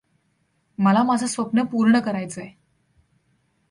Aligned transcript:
मला 0.77 1.03
माझं 1.03 1.25
स्वप्न 1.25 1.63
पूर्ण 1.63 1.99
करायचंय. 1.99 2.49